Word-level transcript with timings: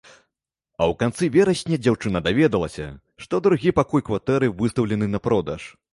А 0.79 0.83
ў 0.85 0.93
канцы 1.01 1.23
верасня 1.35 1.79
дзяўчына 1.83 2.23
даведалася, 2.27 2.87
што 3.27 3.43
другі 3.49 3.77
пакой 3.81 4.01
кватэры 4.11 4.51
выстаўлены 4.63 5.15
на 5.15 5.19
продаж. 5.29 5.73